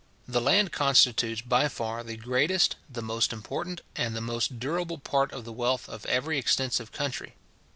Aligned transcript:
The 0.27 0.41
land 0.41 0.71
constitutes 0.71 1.41
by 1.41 1.67
far 1.67 2.03
the 2.03 2.17
greatest, 2.17 2.75
the 2.89 3.03
most 3.03 3.31
important, 3.31 3.81
and 3.95 4.15
the 4.15 4.19
most 4.19 4.59
durable 4.59 4.97
part 4.97 5.31
of 5.31 5.45
the 5.45 5.53
wealth 5.53 5.87
of 5.87 6.07
every 6.07 6.39
extensive 6.39 6.91
country. 6.91 7.35